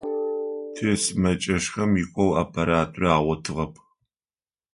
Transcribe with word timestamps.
Тисымэджэщхэм 0.75 1.91
икъоу 2.03 2.29
аппаратурэ 2.41 3.09
агъотыгъэп. 3.17 3.73